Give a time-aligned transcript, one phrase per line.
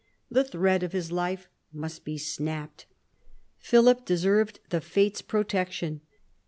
[0.31, 2.87] The thread of his life must be snapped.
[3.59, 5.99] Philip deserved the Fates' pro tection.